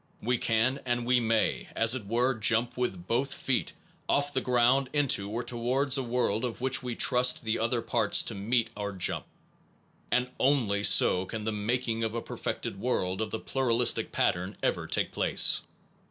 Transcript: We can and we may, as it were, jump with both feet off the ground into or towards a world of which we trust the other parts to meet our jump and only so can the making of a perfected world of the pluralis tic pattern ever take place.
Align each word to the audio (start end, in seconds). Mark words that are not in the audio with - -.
We 0.23 0.39
can 0.39 0.79
and 0.83 1.05
we 1.05 1.19
may, 1.19 1.69
as 1.75 1.93
it 1.93 2.07
were, 2.07 2.33
jump 2.33 2.75
with 2.75 3.05
both 3.05 3.35
feet 3.35 3.73
off 4.09 4.33
the 4.33 4.41
ground 4.41 4.89
into 4.93 5.29
or 5.29 5.43
towards 5.43 5.95
a 5.95 6.01
world 6.01 6.43
of 6.43 6.59
which 6.59 6.81
we 6.81 6.95
trust 6.95 7.43
the 7.43 7.59
other 7.59 7.83
parts 7.83 8.23
to 8.23 8.33
meet 8.33 8.71
our 8.75 8.93
jump 8.93 9.27
and 10.09 10.31
only 10.39 10.83
so 10.83 11.25
can 11.27 11.43
the 11.43 11.51
making 11.51 12.03
of 12.03 12.15
a 12.15 12.21
perfected 12.23 12.79
world 12.79 13.21
of 13.21 13.29
the 13.29 13.39
pluralis 13.39 13.93
tic 13.93 14.11
pattern 14.11 14.57
ever 14.63 14.87
take 14.87 15.11
place. 15.11 15.61